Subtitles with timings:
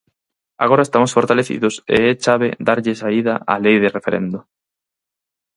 [0.63, 4.39] "Agora estamos fortalecidos e é chave dar lle saída á Lei de Referendo".